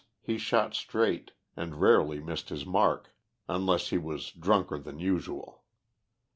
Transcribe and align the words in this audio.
he 0.19 0.35
shot 0.35 0.73
straight, 0.73 1.33
and 1.55 1.79
rarely 1.79 2.19
missed 2.19 2.49
his 2.49 2.65
mark, 2.65 3.13
unless 3.47 3.89
he 3.89 3.99
was 3.99 4.31
drunker 4.31 4.79
than 4.79 4.97
usual. 4.97 5.61